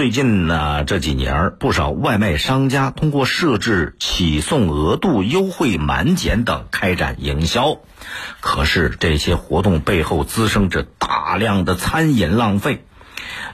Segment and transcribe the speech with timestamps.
[0.00, 7.80] 最近呢这几年，不少外卖商家通过设置起送额度、优惠满减等开展营销。
[8.40, 12.86] 可是这些活动背后滋生着大量的餐饮浪费。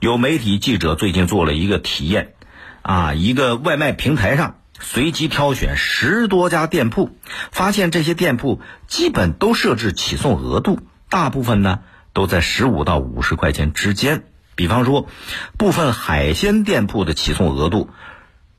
[0.00, 2.34] 有媒体记者最近做了一个体验，
[2.82, 7.16] 啊，一个外卖平台上随机挑选十多家店铺，
[7.52, 11.78] 发现这些店铺基本都设置起送额度，大部分呢
[12.12, 14.24] 都在十五到五十块钱之间。
[14.56, 15.08] 比方说，
[15.58, 17.90] 部分海鲜店铺的起送额度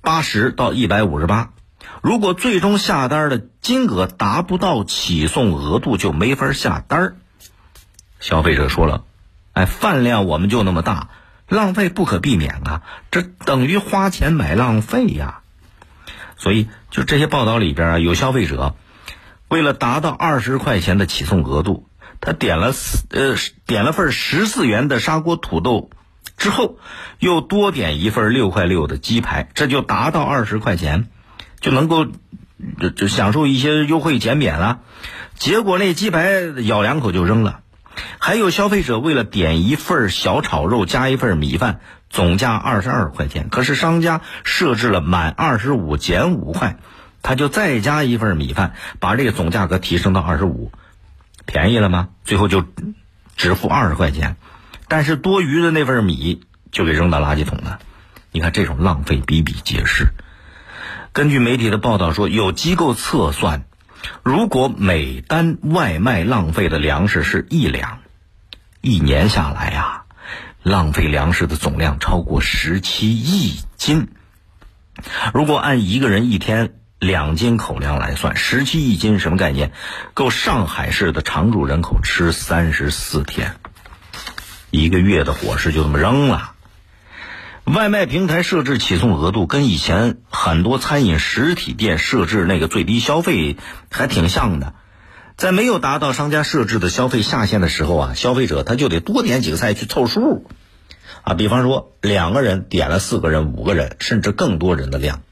[0.00, 1.50] 八十到一百五十八，
[2.02, 7.16] 如果最终下单的金额达不到起送额度，就没法下单。
[8.20, 9.04] 消费者说了
[9.52, 11.08] ：“哎，饭量我们就那么大，
[11.48, 15.40] 浪费不可避免啊，这等于花钱买浪费呀。”
[16.38, 18.74] 所以，就这些报道里边啊，有消费者
[19.48, 21.86] 为了达到二十块钱的起送额度。
[22.24, 23.34] 他点了四呃
[23.66, 25.90] 点了份十四元的砂锅土豆，
[26.36, 26.78] 之后
[27.18, 31.08] 又多点一份六块六的鸡排，这就达到二十块钱，
[31.60, 32.06] 就能够
[32.80, 34.78] 就就享受一些优惠减免了。
[35.34, 36.30] 结果那鸡排
[36.64, 37.58] 咬两口就扔了。
[38.20, 46.78] 还有消费者为了点一份小炒肉加一份米饭，总价二十二块钱，可是商家设置了满二十五减五块，
[47.20, 50.70] 他就再加一份米饭，把这个总价格提升到二十五。
[51.46, 52.08] 便宜了吗？
[52.24, 52.64] 最后就
[53.36, 54.36] 只付二十块钱，
[54.88, 57.80] 但是多余的那份米就给扔到垃圾桶了。
[58.30, 60.08] 你看这种浪费比比皆是。
[61.12, 63.64] 根据媒体的报道说，有机构测算，
[64.22, 67.98] 如果每单外卖浪费的粮食是一两，
[68.80, 70.04] 一年下来呀，
[70.62, 74.08] 浪费粮食的总量超过十七亿斤。
[75.34, 79.72] 如果按一个人一天，两斤口粮来算，十七一斤什么概念？
[80.14, 83.56] 够上海市的常住人口吃三十四天，
[84.70, 86.52] 一个月的伙食就这么扔了。
[87.64, 93.56] 外卖平台设置起送额度，跟以前很多餐饮实体店设置那个最低消费
[93.90, 94.74] 还挺像的。
[95.36, 100.46] 在没有达到商家设置的消费下限的时候啊，消费者他就得多点几个菜去凑数。
[101.22, 105.22] 啊，比方说两个人点了四个人、五个人，甚至更多人的量。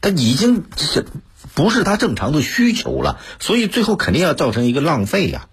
[0.00, 1.06] 他已经是
[1.54, 5.48] 不是他正常的需求了，所以最后肯定要造成一个浪费呀。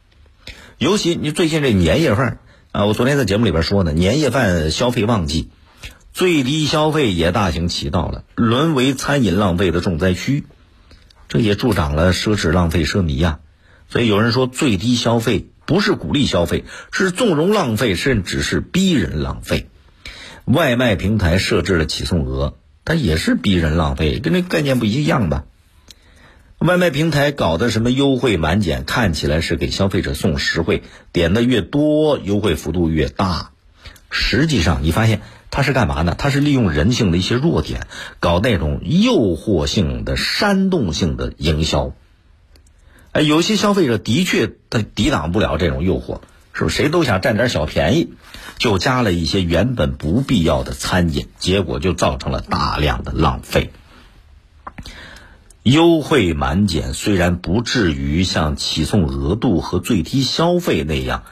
[0.78, 2.40] 尤其你最近这年夜饭
[2.72, 5.50] 啊，我昨天在节目里边说呢，年夜饭消费旺季，
[6.14, 10.44] 最低消费也大行其道了，沦为餐饮浪费的重灾区，
[11.30, 13.40] 这也助长了奢侈浪费奢靡呀。
[13.88, 19.70] 所以有人说，最低消费不是鼓励消费，是纵容浪费，甚至是逼人浪费。
[20.44, 22.58] 外卖平台设置了起送额。
[22.86, 25.44] 它也是逼人浪费，跟那概念不一样吧？
[26.60, 33.52] 外卖平台搞的什么优惠满减，看起来是给消费者送实惠，点的越多，优惠幅度越大。
[34.10, 36.16] 实际上，你发现它是干嘛呢？
[36.18, 37.88] 它是利用人性的一些弱点，
[38.20, 41.94] 搞那种诱惑性的、煽动性的营销。
[43.12, 46.22] 哎，有些消费者的确他抵挡不了这种诱惑。
[46.58, 48.14] 是不是谁都想占点小便宜，
[48.58, 53.72] 就加了一些原本不必要的餐饮，结果就造成了大量的浪费。
[55.64, 61.24] 优惠满减虽然不至于像起送额度和最低消费那样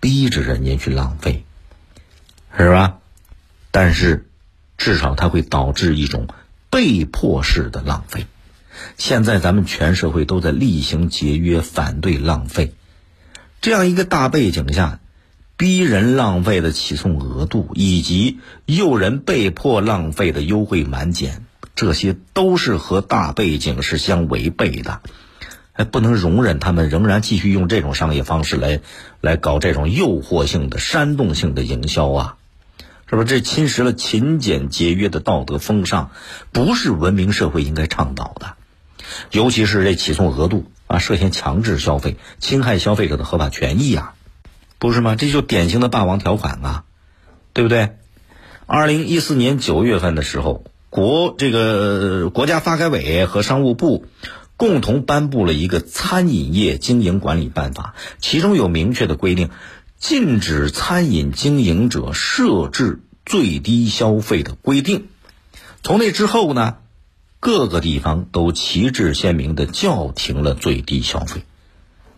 [0.00, 1.44] 逼着人家去浪费，
[2.56, 2.96] 是吧？
[3.70, 4.28] 但是
[4.78, 6.26] 至少它会导致一种
[6.70, 8.26] 被迫式的浪费。
[8.96, 12.72] 现在咱们全社会都在厉行节约，反对浪费。
[13.60, 15.00] 这样一个大背景下，
[15.58, 21.44] 逼人浪费的起送额度，以及诱人被迫浪费的优惠满减，
[21.76, 25.02] 这些都是和大背景是相违背的，
[25.72, 28.80] 还不能容忍他们仍然继续用这种商业方式来
[29.20, 32.36] 来搞这种诱惑性的、煽动性的营销啊！
[33.06, 33.26] 是不是？
[33.26, 36.12] 这侵蚀了勤俭节约的道德风尚，
[36.50, 38.54] 不是文明社会应该倡导的，
[39.30, 40.64] 尤其是这起送额度。
[40.90, 44.14] 啊，涉嫌强制消费，侵害消费者的合法权益啊，
[44.80, 45.14] 不是吗？
[45.14, 46.84] 这就典型的霸王条款啊，
[47.52, 47.90] 对不对？
[48.66, 54.04] 二零一四年九月份的时候，国这个国家发改委和商务部
[54.56, 59.50] 共同颁布了一个《餐饮业经营管理办法》，其中有明确的规定，
[59.96, 65.06] 禁止餐饮经营者设置最低消费的规定。
[65.84, 66.78] 从那之后呢？
[67.40, 71.42] 各个地方都旗帜鲜明的叫停了最低消费，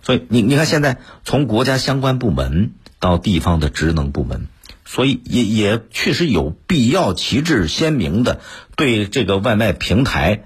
[0.03, 4.49] 所以你你看现在从国家相关部门到地方的职能部门，
[4.85, 8.41] 所以也也确实有必要旗帜鲜明的
[8.75, 10.43] 对这个外卖平台，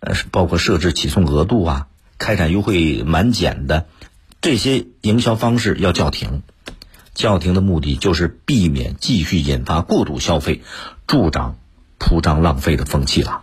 [0.00, 1.86] 呃，包括设置起送额度啊、
[2.18, 3.86] 开展优惠满减的
[4.40, 6.42] 这些营销方式要叫停。
[7.14, 10.62] 叫停的目的就是避免继续引发过度消费，
[11.08, 11.56] 助长
[11.98, 13.42] 铺张浪费的风气了。